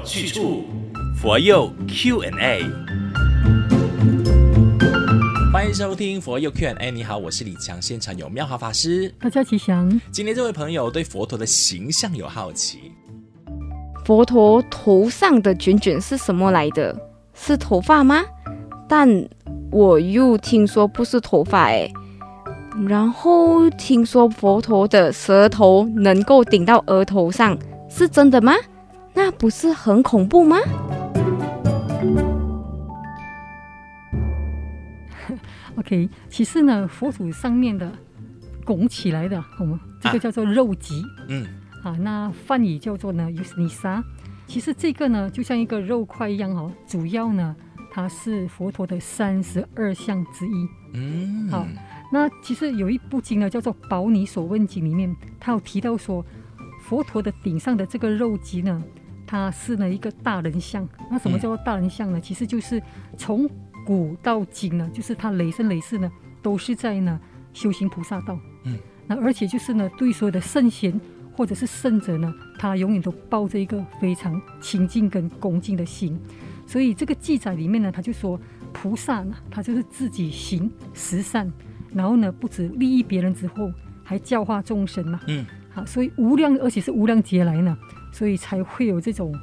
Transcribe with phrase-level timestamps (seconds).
[0.00, 0.64] 有去处，
[1.14, 2.62] 佛佑 Q&A。
[5.52, 6.90] 欢迎收听佛佑 Q&A。
[6.90, 10.00] 你好，我是李强，现场有妙华法师，大家吉祥。
[10.10, 12.92] 今天这位朋友对佛陀的形象有好奇，
[14.06, 16.96] 佛陀头上的卷卷是什么来的？
[17.34, 18.24] 是头发吗？
[18.88, 19.28] 但
[19.70, 21.90] 我又听说不是头发哎。
[22.88, 27.58] 然后听说佛陀的舌头能够顶到额头上，
[27.90, 28.54] 是真的吗？
[29.14, 30.56] 那不是很恐怖吗？
[35.76, 37.90] OK，其实呢，佛祖上面的
[38.64, 41.46] 拱起来的，我们这个叫做肉髻，嗯，
[41.82, 44.02] 啊，那梵语叫做呢尤斯尼沙。
[44.46, 47.54] 其实这个呢，就像一个肉块一样哦，主要呢，
[47.90, 51.66] 它是佛陀的三十二相之一，嗯，好。
[52.12, 56.24] 那其实有一部经呢，叫做《宝尼所问经》里面，它有提到说，
[56.82, 58.82] 佛陀的顶上的这个肉脊呢，
[59.30, 60.84] 它是呢一个大人像。
[61.08, 62.18] 那什么叫做大人像呢？
[62.18, 62.82] 嗯、其实就是
[63.16, 63.48] 从
[63.86, 66.10] 古到今呢，就是他累生累世呢，
[66.42, 67.20] 都是在呢
[67.52, 68.36] 修行菩萨道。
[68.64, 68.76] 嗯。
[69.06, 71.00] 那而且就是呢，对所有的圣贤
[71.36, 76.18] 或者是圣者呢，他永远都抱着一个非常亲近跟恭敬的心。
[76.66, 78.36] 所以这个记载里面呢，他就说，
[78.72, 81.48] 菩萨呢，他就是自己行十善。
[81.94, 83.70] 然后呢，不止利益别人之后，
[84.02, 85.20] 还教化众生嘛。
[85.28, 87.78] 嗯，好，所以无量，而且是无量劫来呢，
[88.12, 89.34] 所以才会有这种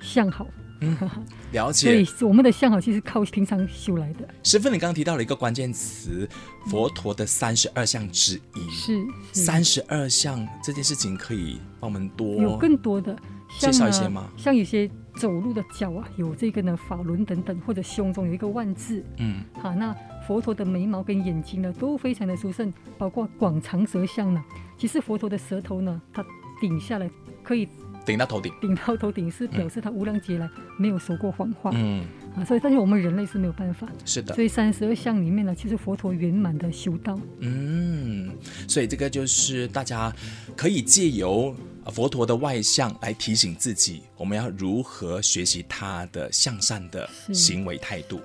[0.00, 0.46] 相好。
[0.80, 0.96] 嗯，
[1.52, 2.04] 了解。
[2.04, 4.28] 所以我们的相好其实靠平常修来的。
[4.42, 6.28] 师父，你刚刚提到了一个关键词，
[6.66, 8.70] 佛陀的三十二相之一。
[8.70, 9.06] 是。
[9.32, 13.16] 三十二相这件事情，可以帮我们多有更多的
[13.58, 14.28] 介绍一些吗？
[14.36, 19.04] 像有些走路的脚啊，有这个呢法轮等等，或者胸中有一个万字。
[19.18, 19.94] 嗯，好，那。
[20.24, 24.40] 佛陀的眉毛跟眼睛呢，都非常的殊胜，包括广长舌相呢。
[24.78, 26.24] 其实佛陀的舌头呢，它
[26.60, 27.10] 顶下来
[27.42, 27.68] 可以
[28.04, 30.48] 顶到头顶，顶到头顶是表示他无量劫来
[30.78, 31.70] 没有说过谎话。
[31.74, 32.04] 嗯
[32.36, 33.86] 啊，所以但是我们人类是没有办法。
[34.04, 34.34] 是的。
[34.34, 37.18] 所以三十二相里面呢，其实佛陀圆满的修道。
[37.40, 38.30] 嗯，
[38.66, 40.12] 所以这个就是大家
[40.56, 41.54] 可以借由。
[41.90, 48.20] 佛陀的外相来提醒自己，我们要如何学习他的向善的行为态度。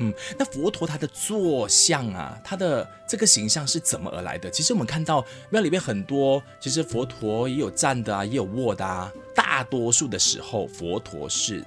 [0.00, 4.48] 嗯，那佛陀他的坐像啊，他的这个形象是怎么而来的？
[4.50, 9.12] 其实我们看到庙里面很多，其实佛陀也有站的啊，也有卧的啊。
[9.34, 11.64] 大多数的时候，佛陀是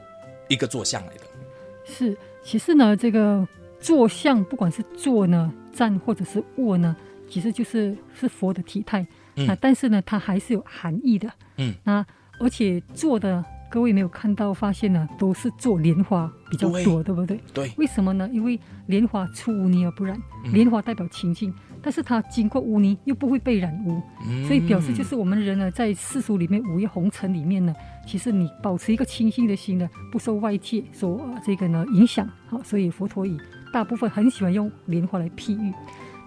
[0.47, 1.21] 一个坐像来的。
[1.85, 3.45] 是，其实呢，这个
[3.79, 6.95] 坐像，不管是坐呢、站或者是卧呢，
[7.29, 9.05] 其实就是是佛的体态。
[9.35, 11.31] 那、嗯、但是呢，它还是有含义的。
[11.57, 12.05] 嗯，那
[12.39, 17.39] 而且做的各位没有看到发现呢，都是做莲花比较多，对，对不对？
[17.53, 17.71] 对。
[17.77, 18.29] 为什么呢？
[18.33, 20.19] 因为莲花出污泥而不染，
[20.51, 27.73] 莲花代表清净，但是它经过污泥又不会被染污，嗯、所以表示就是我们人呢，在世俗里面五欲红尘里面呢，
[28.05, 32.27] 其实你保持一个清净的心呢，不受外界所、呃、这个呢影响。
[32.47, 33.37] 好，所以佛陀以
[33.71, 35.71] 大部分很喜欢用莲花来譬喻。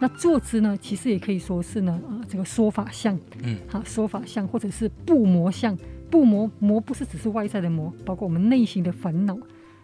[0.00, 5.76] 那坐姿呢，其实也可以说是呢，啊、呃，这个说法像，嗯，好，说法像，或者是不魔像，
[6.10, 9.38] 不魔魔不是只是外在的魔，包括我们内心的烦恼。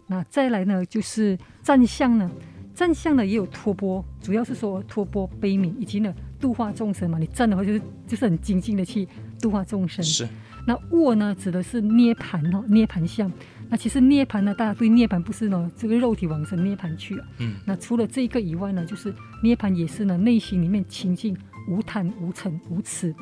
[0.06, 2.31] 那再来呢，就是站相呢，
[2.75, 7.19] 站相呢也有托钵，主要是说托钵悲悯以及呢度化众生嘛。
[7.19, 9.09] 你站的话就是就是很精进的去
[9.41, 10.04] 度化众生。
[10.04, 10.28] 是。
[10.66, 13.31] 那卧呢，指的是涅盘哦，涅盘相。
[13.70, 17.26] 那其实涅槃呢，大家对涅槃不是呢这个肉体往生涅槃去啊。
[17.38, 17.54] 嗯。
[17.64, 21.36] 那除了这个以外呢，就是涅槃也是呢内心里面清净
[21.69, 23.14] 无贪无嗔无痴。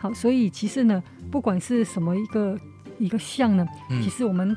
[0.00, 2.58] 好，所以其实呢，不管是什么一个
[2.98, 4.56] 一个相呢，嗯、其实我们。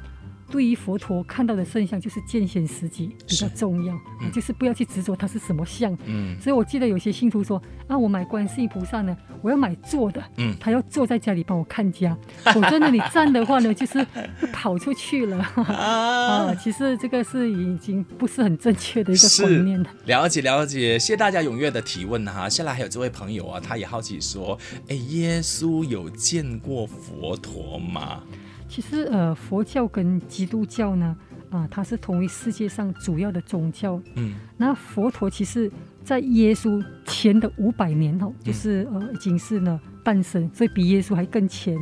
[0.50, 5.96] 对于佛陀看到的圣像，就是见贤思齐比较重要，嗯、就是不要去执着它是什么像。
[6.06, 14.06] 嗯，所以我记得有些信徒说啊，我买观世音菩萨呢，我要买坐的，嗯，他要坐在家里帮我看家，否则呢，你站的话呢， 就是
[14.52, 15.38] 跑出去了。
[15.70, 19.90] 啊，其实这个是已经不是很正确的一个观念了。
[20.06, 22.50] 了解了解，谢谢大家踊跃的提问哈。
[22.50, 24.57] 下来还有这位朋友啊，他也好奇说，
[24.88, 28.24] 哎，耶稣有见过佛陀吗？
[28.69, 31.18] 其实，呃，佛教跟基督教呢，
[31.50, 34.00] 啊、呃，它是同一世界上主要的宗教。
[34.13, 35.69] 嗯，那佛陀其实，
[36.04, 41.75] 在耶稣前的五百年哦，就是呃，已经是呢诞生，所以比耶稣还更前。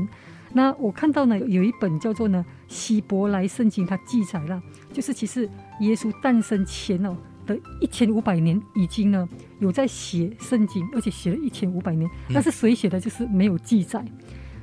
[0.54, 2.44] 那我看到呢，有一本叫做呢
[2.74, 4.60] 《希伯来圣经》，它记载了，
[4.94, 5.48] 就是其实
[5.81, 7.13] 耶稣诞生前哦
[7.45, 9.28] 的一千五百年，已经呢
[9.60, 12.10] 有在写圣经，而且写了一千五百年。
[12.33, 12.98] 但是谁写的？
[12.98, 14.06] 就是没有记载。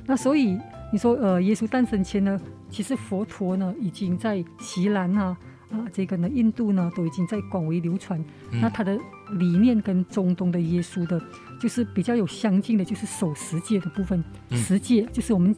[0.07, 0.57] 那所以。
[0.91, 2.39] 你说，呃，耶稣诞生前呢，
[2.69, 5.37] 其实佛陀呢已经在锡兰啊
[5.69, 8.17] 啊，这个呢印度呢都已经在广为流传。
[8.51, 8.97] 嗯、那他的
[9.31, 11.21] 理念跟中东的耶稣的，
[11.59, 14.23] 就是比较有相近的，就是守十戒的部分。
[14.49, 15.53] 嗯、十戒就是我们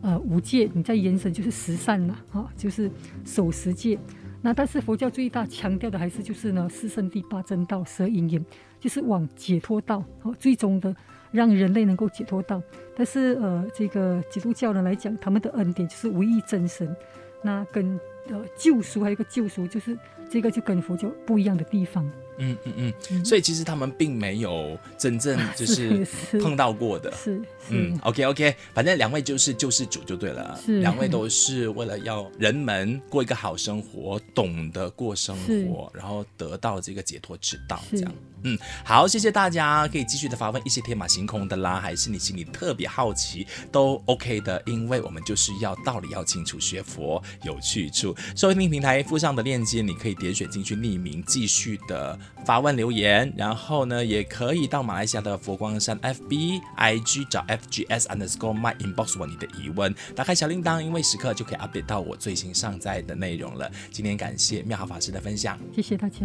[0.00, 2.90] 呃五戒，你在延伸就是十善了啊，就是
[3.24, 3.98] 守十戒。
[4.40, 8.42] 那但是佛教最大强调的还是就是呢四圣谛、八正道、十二因缘，
[8.78, 10.94] 就是往解脱道，好，最终的
[11.30, 12.62] 让人类能够解脱到。
[12.96, 16.94] 但是呃，这个基督教人来讲，他们的恩典就是唯一真神，
[17.42, 17.98] 那跟
[18.28, 19.96] 呃救赎还有一个救赎，就是
[20.30, 22.10] 这个就跟佛教不一样的地方。
[22.40, 26.06] 嗯嗯嗯，所以其实他们并没有真正就是
[26.40, 35.36] 碰到过的，是，是，嗯，OK OK，反正两位就是救世主就对了，是，两位都是为了要人们过一个好生活，懂得过生
[35.66, 48.14] 活，然后得到这个解脱之道，这样，嗯，好，谢谢大家，可以继续的发问一些天马行空的啦，还是你心里特别好奇都 OK 的，因为我们就是要道理要清楚，学佛有去处。
[48.36, 52.18] 收听平台附上的链接，你可以点选进去匿名继续的。
[52.44, 63.70] 发问留言，然后呢，也可以到马来西亚的佛光山 FB IG 找 FGS underscore my inbox 问你的疑问，打开小铃铛，因为时刻就可以 update 到我最新上载的内容了。
[63.90, 66.20] 今天感谢妙好法师的分享，谢谢大家。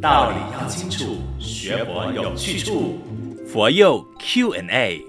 [0.00, 1.17] 道理要清楚，
[1.58, 3.00] 学佛有去处，
[3.48, 5.04] 佛佑 Q&A。